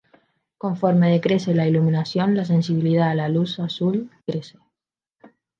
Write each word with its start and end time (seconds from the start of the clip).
Conforme 0.57 1.11
decrece 1.11 1.53
la 1.53 1.67
iluminación, 1.67 2.35
la 2.35 2.43
sensibilidad 2.43 3.11
a 3.11 3.13
la 3.13 3.29
luz 3.29 3.59
azul, 3.59 4.09
crece. 4.25 4.57